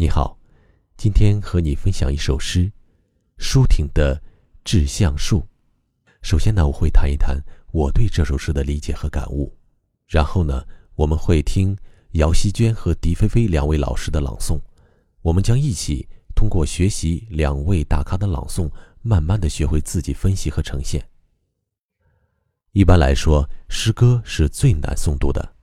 [0.00, 0.38] 你好，
[0.96, 2.72] 今天和你分享一首诗，
[3.36, 4.16] 舒婷的
[4.64, 5.40] 《致橡树》。
[6.22, 7.38] 首先呢，我会谈一谈
[7.70, 9.54] 我对这首诗的理解和感悟，
[10.06, 11.76] 然后呢，我们会听
[12.12, 14.58] 姚希娟和狄菲菲两位老师的朗诵。
[15.20, 18.70] 我们将一起通过学习两位大咖的朗诵，
[19.02, 21.06] 慢慢的学会自己分析和呈现。
[22.72, 25.56] 一般来说，诗歌是最难诵读的，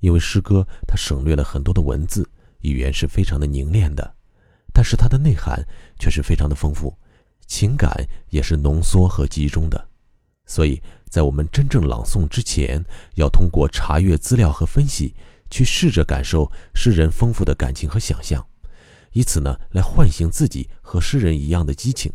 [0.00, 2.28] 因为诗歌它省略了很多的文字，
[2.60, 4.14] 语言是非常的凝练的，
[4.72, 5.66] 但是它的内涵
[5.98, 6.96] 却是非常的丰富，
[7.46, 7.92] 情感
[8.28, 9.88] 也是浓缩和集中的。
[10.46, 15.14] 所以在我们真正朗诵之前，要通过查阅资料和分析，
[15.50, 18.44] 去试着感受诗人丰富的感情和想象，
[19.12, 22.12] 以此呢来唤醒自己和诗人一样的激情。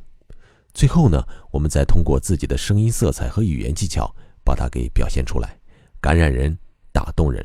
[0.74, 4.14] 最后呢，我们再通过自己的声音色彩和语言技巧。
[4.48, 5.58] 把它给表现出来，
[6.00, 6.56] 感染人，
[6.92, 7.44] 打动人。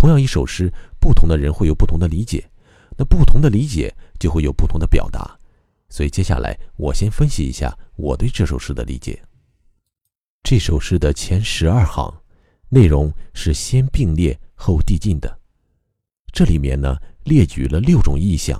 [0.00, 2.50] 同样一首诗，不同的人会有不同的理解，
[2.96, 5.38] 那不同的理解就会有不同的表达。
[5.90, 9.22] 所以接下来我先分析一下我对这首诗的理解。
[10.42, 12.22] 这首诗的前十二行，
[12.70, 15.38] 内容是先并列后递进的。
[16.32, 18.58] 这里面呢列举了六种意象，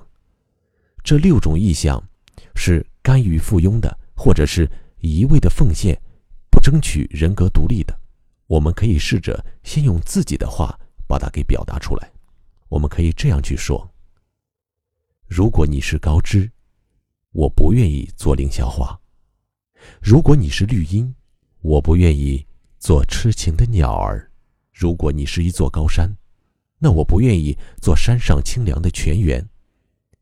[1.03, 2.07] 这六种意象
[2.55, 5.99] 是甘于附庸的，或者是一味的奉献。
[6.51, 7.99] 不争取人格独立的，
[8.47, 10.79] 我们可以试着先用自己的话
[11.11, 12.09] 把它给表达出来。
[12.69, 13.93] 我们可以这样去说：
[15.27, 16.49] 如果你是高枝，
[17.33, 18.97] 我不愿意做凌霄花；
[20.01, 21.13] 如果你是绿荫，
[21.63, 22.47] 我不愿意
[22.79, 24.31] 做痴情的鸟儿；
[24.73, 26.17] 如果你是一座高山，
[26.79, 29.45] 那我不愿意做山上清凉的泉源，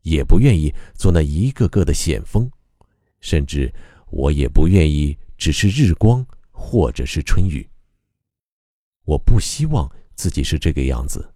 [0.00, 2.50] 也不愿意做那一个个的险峰，
[3.20, 3.70] 甚至
[4.08, 5.14] 我也不愿意。
[5.38, 7.70] 只是日光，或者是春雨。
[9.04, 9.88] 我不希望
[10.18, 11.32] 自己是这个样子，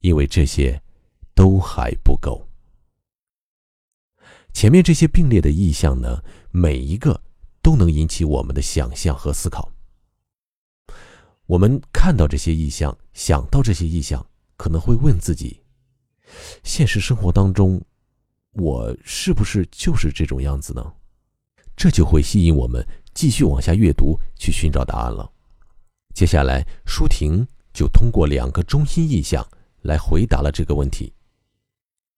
[0.00, 0.78] 因为这些
[1.34, 2.46] 都还不够。
[4.52, 7.18] 前面这些并列的意象呢，每一个
[7.62, 9.72] 都能引起我们的想象和思考。
[11.46, 14.24] 我们看到这些意象，想到这些意象，
[14.58, 15.62] 可能会问自己：
[16.62, 17.82] 现实生活当中，
[18.52, 20.92] 我是不是就是这种样子呢？
[21.74, 22.86] 这就会吸引我们。
[23.14, 25.32] 继续往下阅读，去寻找答案了。
[26.14, 27.46] 接下来，舒婷
[27.80, 29.42] 就通过两个中心意象
[29.80, 31.10] 来回答了这个问题。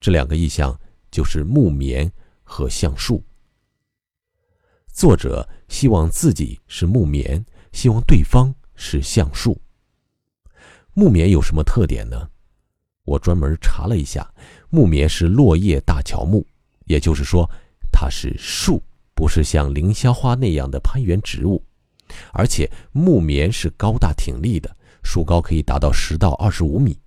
[0.01, 0.77] 这两个意象
[1.09, 2.11] 就是木棉
[2.43, 3.23] 和橡树。
[4.93, 9.57] 作者希望自己是木棉，希望对方是橡树。
[10.95, 12.29] 木棉有什么特点呢？
[13.05, 14.35] 我专门查了一下，
[14.69, 16.45] 木棉是落叶大乔木，
[16.87, 17.49] 也就是说，
[17.93, 18.83] 它是树。
[19.15, 21.63] 不是像凌霄花那样的攀援植物，
[22.33, 26.99] 而且木棉是高大挺立的，树高可以达到十到二十五米。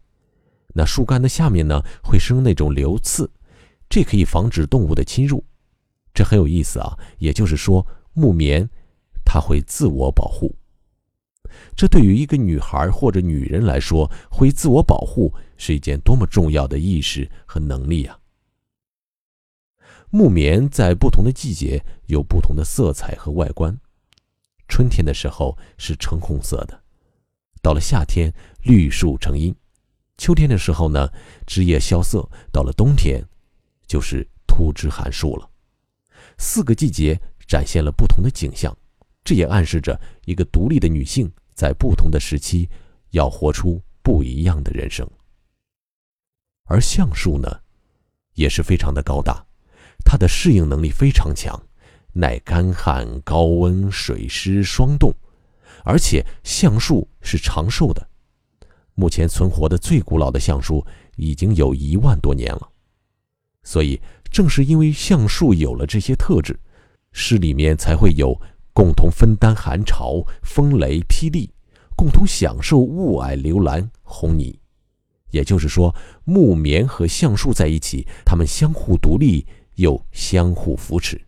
[0.73, 3.31] 那树干的下面呢，会生那种瘤刺，
[3.89, 5.43] 这可以防止动物的侵入。
[6.13, 8.69] 这很有意思啊，也就是说，木棉
[9.23, 10.55] 它会自我保护。
[11.75, 18.19] 这对于一个女孩或者女人来说，会自我保护是一件多么重要的意识和能力啊！
[20.09, 23.77] 木棉在不同的季节有不同的色彩和外观。
[24.67, 26.81] 春天的时候是橙红色的，
[27.65, 28.31] 到了夏天
[28.61, 29.51] 绿树成荫，
[30.19, 31.09] 秋天的时候呢
[31.47, 33.19] 枝叶萧瑟，到了冬天
[33.87, 35.49] 就是秃枝寒树了。
[36.37, 38.71] 四个季节展现了不同的景象，
[39.23, 42.69] 这也暗示着一个独立的女性在不同的时期
[43.13, 45.09] 要活出不一样的人生。
[46.65, 47.49] 而橡树呢，
[48.35, 49.43] 也是非常的高大。
[50.05, 51.59] 它的适应能力非常强，
[52.13, 55.11] 耐干旱、高温、水湿霜冻，
[55.85, 58.05] 而且橡树是长寿的。
[58.95, 60.85] 目前存活的最古老的橡树
[61.15, 62.69] 已经有一万多年了。
[63.63, 66.59] 所以，正是因为橡树有了这些特质，
[67.13, 68.37] 诗里面才会有
[68.73, 71.49] 共同分担寒潮、风雷霹雳，
[71.95, 74.59] 共同享受雾霭流岚红泥。
[75.31, 79.45] 也就是说，木棉和橡树在一起，它们相互独立。
[79.75, 81.21] 又相互扶持，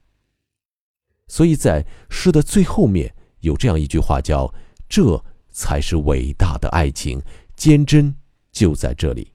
[1.27, 4.53] 所以在诗的最后面有这样一句话，叫
[4.89, 7.21] “这才是伟大的爱情，
[7.55, 8.15] 坚贞
[8.51, 9.31] 就在这里。”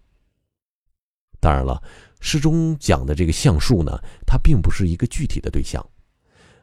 [1.41, 1.83] 当然了，
[2.21, 5.85] 诗中讲的这个橡树呢，它并不是一个具体的对象，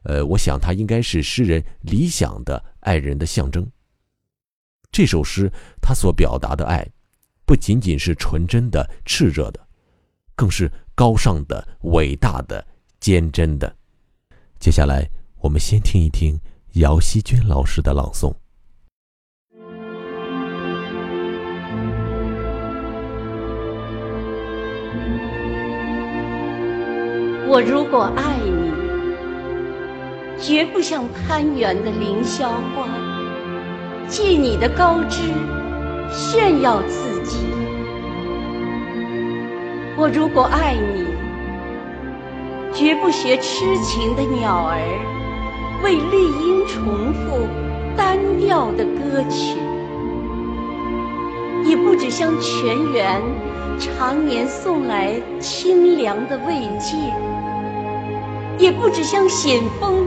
[0.04, 3.70] 呃，我想它应该是诗人理想的爱人的象征。
[4.92, 5.52] 这首诗
[5.82, 6.88] 它所表达的爱，
[7.46, 9.68] 不仅仅是纯真的、炽热的，
[10.36, 10.72] 更是。
[11.00, 12.68] 高尚的、伟大的、
[13.00, 13.74] 坚贞的。
[14.60, 16.38] 接下来，我们先听一听
[16.80, 18.34] 姚希娟老师的朗诵。
[27.50, 28.72] 我如果爱你，
[30.42, 32.88] 绝不像攀援的凌霄花，
[34.08, 35.34] 借你的高枝
[36.14, 37.40] 炫耀自己。
[39.98, 41.04] 我如果爱你，
[42.74, 44.80] 绝不学痴情的鸟儿，
[45.84, 47.48] 为绿荫重复
[47.96, 49.58] 单调的歌曲，
[51.66, 53.22] 也不止像泉源
[53.80, 56.98] 常年送来清凉的慰藉。
[58.58, 60.06] 也不止向险峰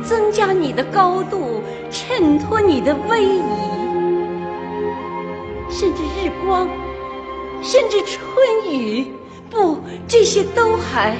[0.00, 1.60] 增加你的高度，
[1.90, 3.42] 衬托你的威仪，
[5.68, 6.68] 甚至日光，
[7.62, 9.12] 甚至春雨，
[9.50, 11.16] 不，这些都还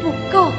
[0.00, 0.50] 不够。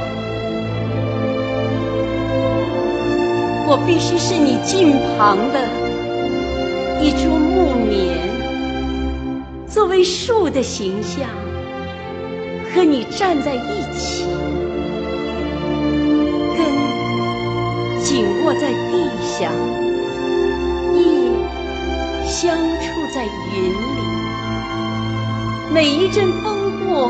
[3.66, 5.60] 我必须是你近旁的
[7.02, 8.18] 一株木棉，
[9.68, 11.28] 作为树的形象，
[12.74, 14.26] 和你站在一起。
[16.56, 16.66] 根
[18.04, 19.50] 紧握在地下，
[20.94, 21.02] 叶
[22.28, 23.76] 相触在云里。
[25.74, 27.10] 每一阵风过，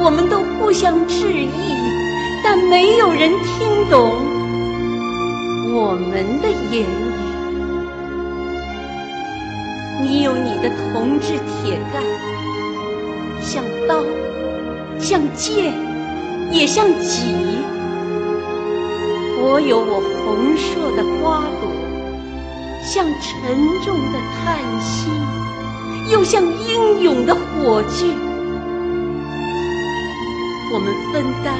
[0.00, 1.48] 我们都互相致意，
[2.42, 4.12] 但没有人听懂
[5.76, 6.86] 我们的言语。
[10.04, 12.00] 你有你的铜制铁杆，
[13.42, 14.04] 像刀，
[15.00, 15.74] 像剑，
[16.52, 17.34] 也像戟。
[19.42, 21.66] 我有我红硕的花朵，
[22.80, 25.10] 像沉重的叹息，
[26.12, 28.14] 又像英勇的火炬。
[30.72, 31.58] 我们分担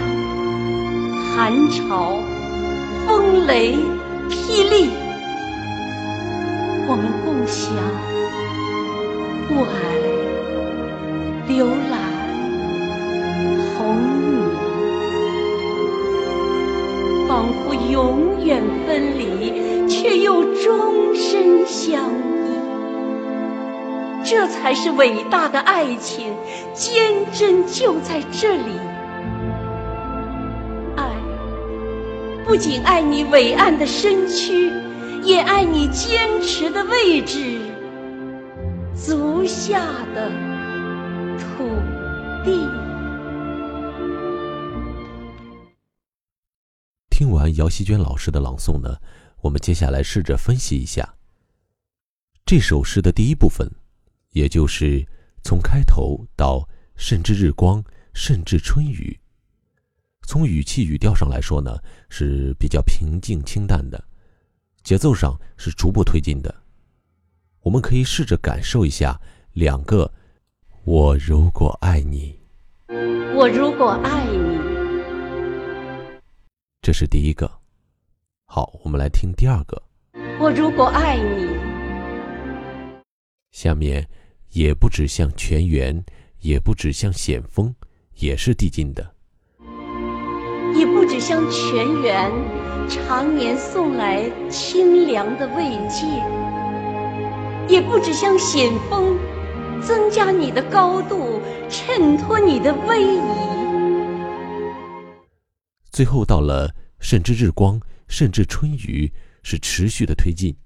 [1.35, 2.15] 寒潮、
[3.07, 3.77] 风雷、
[4.29, 4.91] 霹雳，
[6.87, 7.73] 我们共享
[9.51, 9.73] 雾霭、
[11.49, 11.93] 流岚、
[13.77, 14.33] 红霓。
[17.27, 22.53] 仿佛永远分离，却又终身相依。
[24.25, 26.35] 这才是伟大的爱情，
[26.75, 28.79] 坚贞就在这里。
[32.47, 34.71] 不仅爱你伟岸的身躯，
[35.25, 37.59] 也爱你坚持的位置，
[38.95, 39.81] 足下
[40.15, 40.29] 的
[41.39, 41.65] 土
[42.45, 42.69] 地。
[47.09, 48.99] 听完姚希娟老师的朗诵呢，
[49.41, 51.15] 我们接下来试着分析一下
[52.45, 53.67] 这首诗的第一部分，
[54.33, 55.07] 也就是
[55.43, 57.83] 从开头到“甚至日光，
[58.13, 59.19] 甚至春雨”。
[60.27, 61.79] 从语气语调上来说呢，
[62.09, 64.03] 是比较平静清淡的，
[64.83, 66.55] 节奏上是逐步推进的。
[67.61, 69.19] 我们可以试着感受一下
[69.53, 70.11] 两个
[70.85, 72.39] “我如果爱你”，
[73.37, 74.59] 我如果爱你。
[76.83, 77.51] 这是第一个，
[78.45, 79.83] 好，我们来听第二个。
[80.41, 81.47] 我如果爱你，
[83.53, 84.07] 下面
[84.51, 86.05] 也不止向泉源，
[86.41, 87.75] 也不止向险峰，
[88.17, 89.14] 也是递进的。
[91.15, 92.33] 也不止像泉源，
[92.89, 96.05] 常年送来清凉的慰藉；
[97.69, 99.17] 也不止像险峰，
[99.81, 103.21] 增加你的高度，衬托你的威仪。
[105.93, 109.13] 最后到了，甚至日光，甚至春雨，
[109.45, 110.57] 是持续的推进，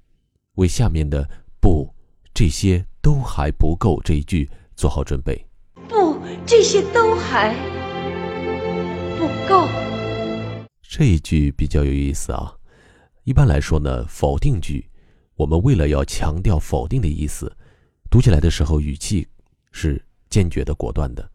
[0.56, 1.28] 为下面的
[1.60, 1.94] 不，
[2.32, 5.44] 这些都还不够这一句做好准备。
[5.90, 7.54] 不，这些都还
[9.18, 9.68] 不够。
[10.90, 12.56] 这一句比较有意思啊。
[13.24, 14.88] 一般来说呢，否定句，
[15.34, 17.54] 我们为了要强调否定的意思，
[18.10, 19.28] 读起来的时候语气
[19.70, 21.30] 是坚决的、果断的。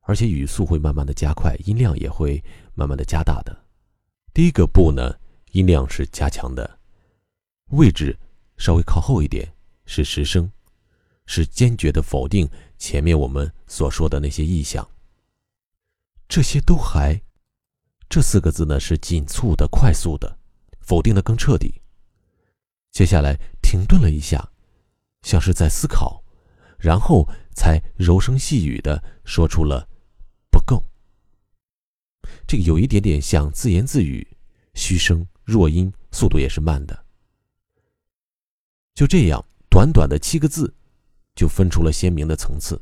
[0.00, 2.42] 而且语速会慢慢的加快，音量也会
[2.74, 3.56] 慢慢的加大的。
[4.34, 5.14] 第一个不呢，
[5.52, 6.78] 音量是加强的，
[7.70, 8.18] 位置
[8.56, 9.48] 稍微靠后一点，
[9.84, 10.50] 是实声，
[11.26, 14.88] 是坚决的否定前面我们所说的那些意象。
[16.26, 17.20] 这些都还，
[18.08, 20.38] 这四个字呢是紧促的、快速的，
[20.80, 21.80] 否定的更彻底。
[22.90, 24.50] 接下来停顿了一下，
[25.22, 26.24] 像是在思考，
[26.78, 29.86] 然后才柔声细语的说出了。
[30.50, 30.82] 不够，
[32.46, 34.26] 这个有一点点像自言自语，
[34.74, 37.04] 虚声弱音，速度也是慢的。
[38.94, 40.74] 就这样，短短的七个字，
[41.34, 42.80] 就分出了鲜明的层次，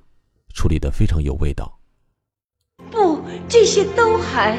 [0.55, 1.79] 处理的非常有味道。
[2.91, 4.57] 不，这些都还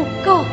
[0.00, 0.44] 不够。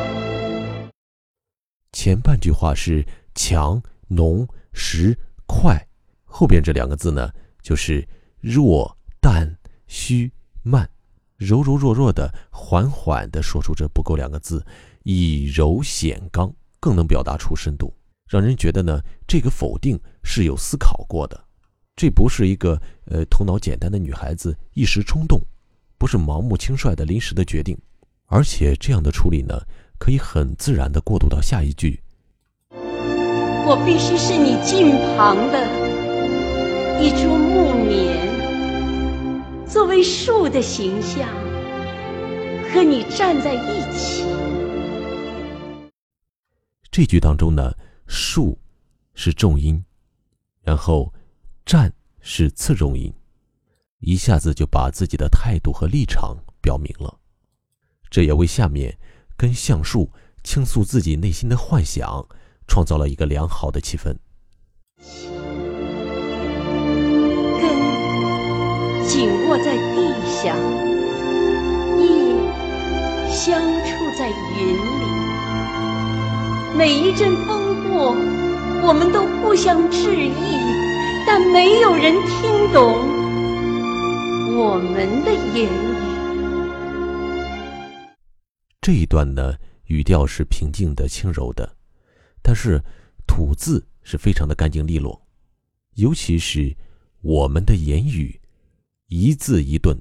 [1.93, 5.87] 前半句话是强、浓、实、快，
[6.25, 8.05] 后边这两个字呢，就是
[8.41, 10.29] 弱、淡、虚。
[10.63, 10.89] 慢，
[11.37, 14.65] 柔柔弱弱的、缓缓的说出这“不够”两个字，
[15.03, 17.95] 以柔显刚，更能表达出深度，
[18.27, 21.41] 让人觉得呢，这个否定是有思考过的，
[21.95, 25.39] 这不是一个呃头脑简单的女孩子一时冲动，
[25.97, 27.77] 不是盲目轻率的临时的决定，
[28.27, 29.61] 而且这样的处理呢，
[29.97, 32.01] 可以很自然的过渡到下一句
[32.71, 38.27] ：“我必须是你近旁的一株木棉。”
[39.65, 41.29] 作为树的形象，
[42.69, 44.25] 和你站在一起。
[46.91, 47.71] 这句当中呢，
[48.07, 48.57] 树
[49.13, 49.81] 是重音，
[50.61, 51.13] 然后
[51.65, 53.13] 站是次重音，
[53.99, 57.17] 一下子就把自己的态度和立场表明了。
[58.09, 58.97] 这也为下面
[59.35, 60.09] 跟橡树
[60.43, 62.25] 倾诉自己内心的幻想，
[62.67, 64.15] 创造了一个良好的气氛。
[67.59, 67.69] 根
[69.07, 70.55] 紧握在地下，
[71.99, 72.07] 叶
[73.29, 73.87] 相触
[74.17, 74.77] 在云里。
[76.77, 78.15] 每一阵风过，
[78.83, 80.31] 我们都互相致意，
[81.25, 82.95] 但没有人听懂
[84.55, 85.96] 我们的言语。
[88.87, 89.53] 这一段呢，
[89.87, 91.75] 语调是平静的、轻柔的，
[92.41, 92.81] 但是
[93.27, 95.27] 吐字是非常的干净利落，
[95.95, 96.73] 尤其是
[97.19, 98.39] 我们的言语。
[99.07, 99.93] 一字一顿，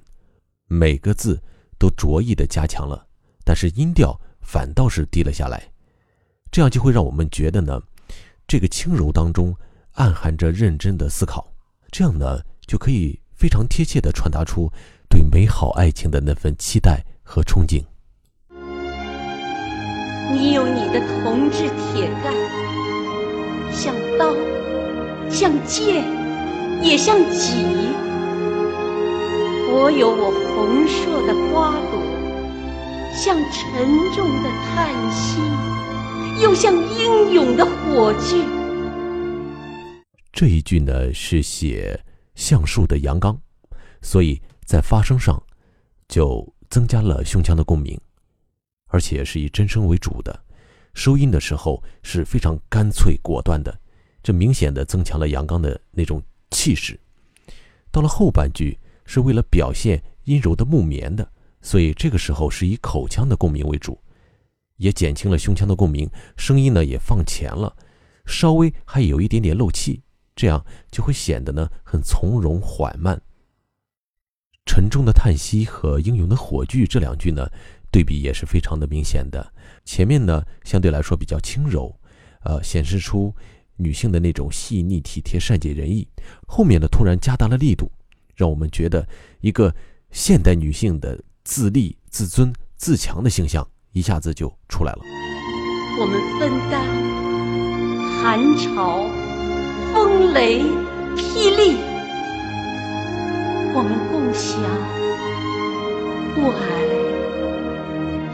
[0.68, 1.42] 每个字
[1.80, 3.08] 都着意的加强了，
[3.42, 5.72] 但是音调反倒是低了下来，
[6.52, 7.82] 这样就会让我们觉得呢，
[8.46, 9.52] 这个轻柔当中
[9.94, 11.52] 暗含着认真的思考，
[11.90, 14.70] 这样呢就可以非常贴切的传达出
[15.10, 17.84] 对美好爱情的那份期待和憧憬。
[20.32, 22.34] 你有你的铜制铁干，
[23.72, 24.34] 像刀，
[25.30, 26.04] 像剑，
[26.82, 27.54] 也像戟。
[29.72, 32.00] 我有我红硕的花朵，
[33.14, 35.38] 像沉重的叹息，
[36.42, 38.44] 又像英勇的火炬。
[40.32, 42.00] 这一句呢是写
[42.34, 43.38] 橡树的阳刚，
[44.02, 45.40] 所以在发声上
[46.08, 47.98] 就增加了胸腔的共鸣，
[48.86, 50.44] 而且是以真声为主的，
[50.94, 53.78] 收音的时候是非常干脆果断的，
[54.22, 56.98] 这明显的增强了阳刚的那种气势。
[57.90, 58.78] 到了后半句。
[59.08, 61.30] 是为了表现阴柔的木棉的，
[61.62, 63.96] 所以这个时候是以口腔的共鸣为主，
[64.78, 67.72] 也减轻了胸腔的共鸣，声音呢也放前了，
[68.26, 70.02] 稍微还有一点点漏气，
[70.34, 73.22] 这样就会显得呢很从容缓慢。
[74.64, 77.48] 沉重的叹息和英勇的火炬这两句呢，
[77.96, 79.54] 对比也是非常的明显的。
[79.86, 81.98] 前面呢相对来说比较轻柔，
[82.42, 83.34] 呃，显示出
[83.76, 86.06] 女性的那种细腻体贴、善解人意，
[86.46, 87.90] 后面呢突然加大了力度。
[88.34, 89.08] 让我们觉得
[89.40, 89.74] 一个
[90.10, 94.98] 现代女性的自立、自尊、自强的形象一下子就出来了。
[95.98, 96.84] 我们分担
[98.20, 99.08] 寒潮、
[99.94, 100.60] 风雷、
[101.16, 101.78] 霹雳，
[103.74, 104.60] 我们共享
[106.36, 106.95] 雾霭、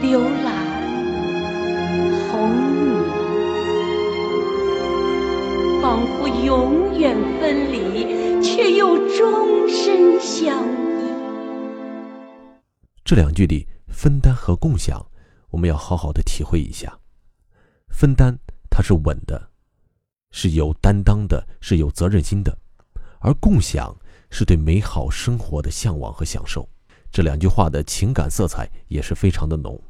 [0.03, 0.53] 流岚、
[2.29, 3.07] 红泥，
[5.81, 8.41] 仿佛永远分离。
[8.43, 10.61] 却又终身相
[10.99, 11.07] 依。
[13.05, 15.01] 这两句里分担和共享，
[15.49, 16.99] 我们要好好的体会一下。
[17.87, 18.37] 分担
[18.69, 19.49] 它是稳的，
[20.31, 22.51] 是有担当的，是有责任心的；
[23.21, 23.95] 而共享
[24.29, 26.67] 是对美好生活的向往和享受。
[27.09, 29.81] 这两句话的情感色彩也是非常的浓，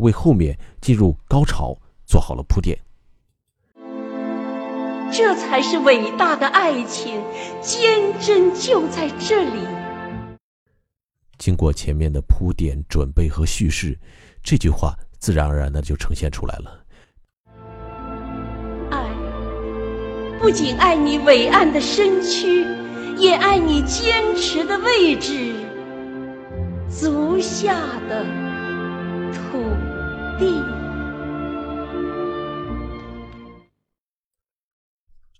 [0.00, 2.78] 为后面进入高潮做好了铺垫。
[5.12, 7.20] 这才是伟大的爱情，
[7.60, 9.66] 坚贞就在这里。
[11.36, 13.98] 经过前面的铺垫、准备和叙事，
[14.42, 16.84] 这句话自然而然的就呈现出来了。
[18.90, 19.08] 爱，
[20.38, 22.64] 不仅爱你伟岸的身躯，
[23.16, 25.54] 也爱你坚持的位置，
[26.88, 27.74] 足下
[28.08, 28.49] 的土
[30.40, 30.46] 地。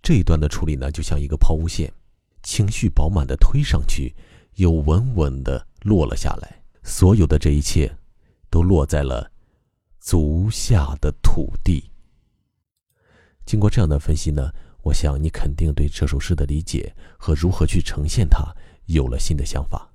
[0.02, 1.90] 这一段的处理呢，就像一个抛物线，
[2.42, 4.14] 情绪饱满的推上去，
[4.56, 6.62] 又稳稳的落了下来。
[6.82, 7.96] 所有的这一切，
[8.50, 9.30] 都落在了
[9.98, 11.90] 足下的土地。
[13.46, 14.50] 经过这样的分析呢，
[14.82, 18.54] 我想你肯定对这首诗的理解和如何去呈现它
[18.86, 19.90] 有了新的想法。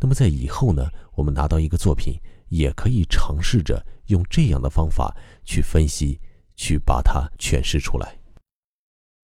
[0.00, 2.18] 那么在以后呢，我们拿到一个作品，
[2.48, 6.20] 也可以尝试着用这样的方法去分析，
[6.54, 8.16] 去把它诠释出来。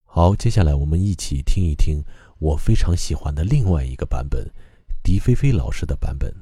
[0.04, 2.02] 好，接下来我们一起听一听
[2.38, 4.50] 我非常喜欢的另外一个版本，
[5.04, 6.34] 狄菲菲老师的版本。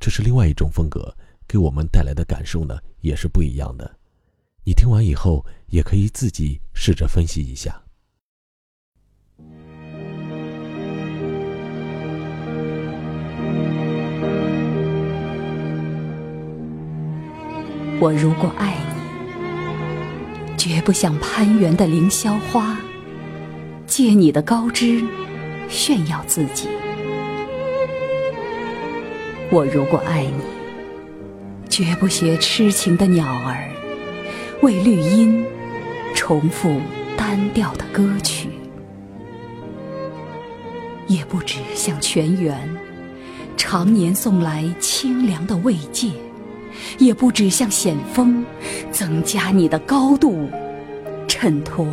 [0.00, 1.14] 这是另外一种风格，
[1.46, 3.98] 给我们带来的感受呢也是不一样的。
[4.64, 7.80] 你听完以后，也可以自己试着分析一下。
[18.02, 22.76] 我如果爱你，绝不像攀援的凌霄花，
[23.86, 25.04] 借你的高枝
[25.68, 26.66] 炫耀自己。
[29.52, 30.42] 我如果爱你，
[31.68, 33.70] 绝不学痴情的鸟儿。
[34.62, 35.46] 为绿荫
[36.12, 36.80] 重复
[37.16, 38.48] 单调的歌曲，
[41.06, 42.68] 也不止向泉源
[43.56, 46.10] 常年送来清凉的慰藉，
[47.04, 48.44] 也不止向险峰
[48.92, 50.48] 增加你的高度，
[51.26, 51.84] 衬托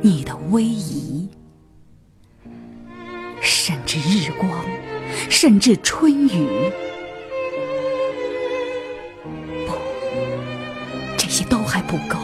[0.00, 1.28] 你的威仪，
[3.40, 4.48] 甚至日光，
[5.28, 6.46] 甚至春雨。
[9.66, 9.72] 不，
[11.16, 12.16] 这些都还不够，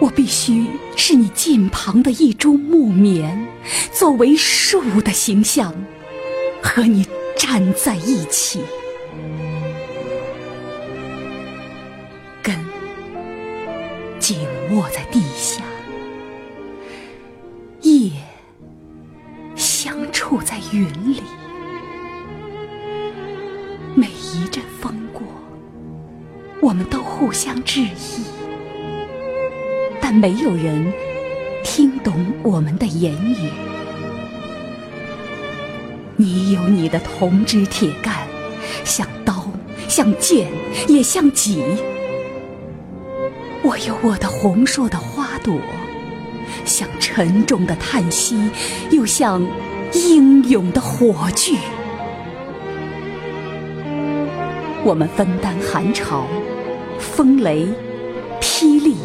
[0.00, 0.64] 我必须
[0.96, 3.46] 是你近旁的一株木棉，
[3.92, 5.74] 作为树的形象，
[6.62, 8.62] 和你站在一起，
[14.26, 14.40] 紧
[14.72, 15.62] 握在地下，
[17.82, 18.10] 叶
[19.54, 21.22] 相触在云里，
[23.94, 25.22] 每一阵风过。
[26.60, 28.24] 我们都互相致意，
[30.00, 30.92] 但没有人
[31.62, 33.48] 听懂我们的言语。
[36.16, 38.26] 你有你的铜枝铁干，
[38.84, 39.46] 像刀，
[39.86, 40.48] 像剑，
[40.88, 41.60] 也像戟；
[43.66, 45.58] 我有我的红硕的花朵，
[46.64, 48.48] 像沉重的叹息，
[48.92, 49.44] 又像
[49.92, 51.58] 英勇的火炬。
[54.84, 56.26] 我们分担寒潮。
[56.98, 57.66] 风雷、
[58.40, 58.96] 霹雳，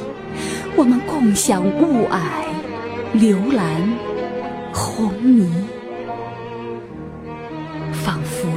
[0.76, 2.19] 我们共享雾霭、
[3.13, 3.65] 流岚、
[4.71, 5.50] 红霓，
[7.91, 8.47] 仿佛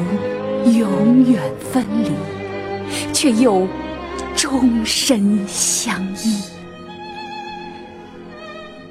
[0.71, 2.13] 永远分离，
[3.13, 3.67] 却又
[4.45, 6.39] 终身相依。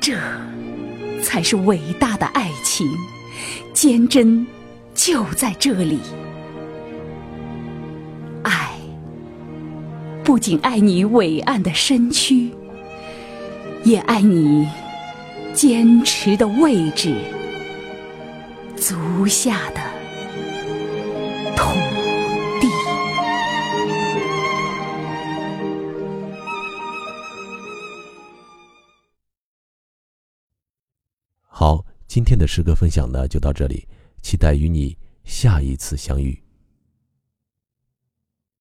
[0.01, 0.17] 这
[1.21, 2.89] 才是伟大的爱情，
[3.71, 4.47] 坚贞
[4.95, 5.99] 就在这里。
[8.41, 8.71] 爱
[10.23, 12.49] 不仅爱你伟岸的身躯，
[13.83, 14.67] 也爱你
[15.53, 17.13] 坚持的位置，
[18.75, 19.82] 足下的
[32.23, 33.85] 今天的诗歌分享呢就到这里，
[34.21, 36.42] 期待与你下一次相遇。